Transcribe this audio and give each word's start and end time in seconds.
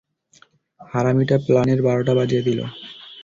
হারামিটা 0.81 1.35
প্ল্যানের 1.45 1.79
বারোটা 1.87 2.13
বাজিয়ে 2.15 2.45
দিল। 2.47 2.59